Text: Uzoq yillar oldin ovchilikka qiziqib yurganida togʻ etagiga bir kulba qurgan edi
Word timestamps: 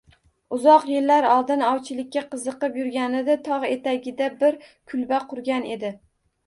Uzoq 0.55 0.87
yillar 0.91 1.27
oldin 1.33 1.65
ovchilikka 1.67 2.25
qiziqib 2.31 2.81
yurganida 2.81 3.37
togʻ 3.51 3.67
etagiga 3.77 4.35
bir 4.43 4.63
kulba 4.73 5.23
qurgan 5.33 5.71
edi 5.79 5.99